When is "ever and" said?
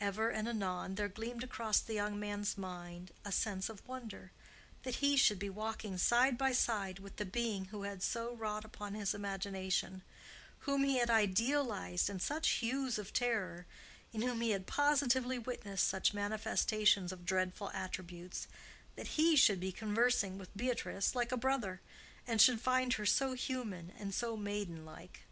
0.00-0.48